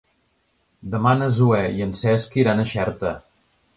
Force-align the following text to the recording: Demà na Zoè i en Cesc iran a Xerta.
Demà 0.95 1.11
na 1.19 1.27
Zoè 1.37 1.61
i 1.81 1.85
en 1.87 1.93
Cesc 2.01 2.39
iran 2.45 2.63
a 2.63 2.67
Xerta. 2.73 3.13